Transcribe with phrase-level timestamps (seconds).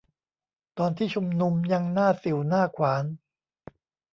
[0.77, 3.03] ตอนที่ชุมนุมยังหน้าสิ่วหน้าขวาน